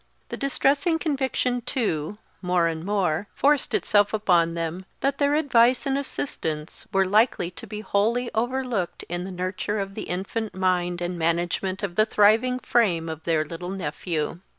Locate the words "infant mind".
10.09-11.01